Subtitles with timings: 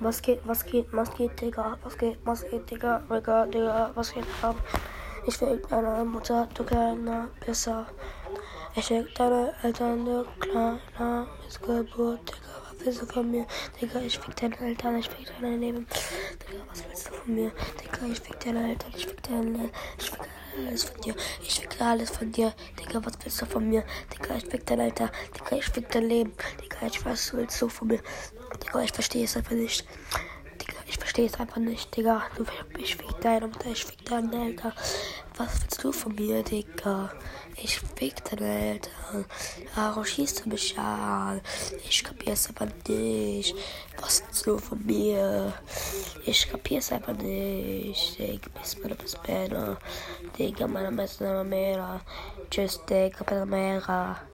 [0.00, 1.76] Was geht, was geht, was geht, Digga?
[1.82, 3.02] Was geht, was geht, Digga?
[3.10, 4.54] Digga, Digga, was geht ab?
[5.26, 7.84] Ich will deine Mutter, du kleiner Pisser.
[8.76, 12.48] Ich will deine Eltern, du kleiner Missgeburt, Digga.
[12.70, 13.46] Was willst du von mir?
[13.80, 15.86] Digga, ich fick deine Eltern, ich fick deine Leben.
[15.88, 17.50] Digga, was willst du von mir?
[17.82, 20.20] Digga, ich fick deine Eltern, ich fick deine, ich fick
[20.58, 21.14] alles von dir.
[21.42, 22.52] Ich fick alles von dir.
[22.78, 23.84] Digga, was willst du von mir?
[24.14, 25.10] Digga, ich fick dein Alter.
[25.34, 26.32] Digga, ich fick dein Leben.
[26.62, 28.00] Digga, ich was willst du von mir?
[28.62, 29.84] Digga, ich verstehe es einfach nicht.
[30.60, 32.22] Digga, ich verstehe es einfach nicht, Digga.
[32.36, 32.44] Du,
[32.78, 34.72] ich fick deine Mutter, ich fick deine Eltern.
[35.36, 37.12] Was willst du von mir, Digga?
[37.56, 39.24] Ich fick deine Eltern.
[39.74, 41.40] Warum schießt du mich an?
[41.88, 43.54] Ich kapier's aber nicht.
[44.00, 45.52] Was willst du von mir?
[46.24, 48.18] Ich kapier's einfach nicht.
[48.18, 49.16] Digga, bis meine bis
[50.38, 52.00] Digga, meine Messer,
[52.50, 54.20] Tschüss, Digga, Panamera.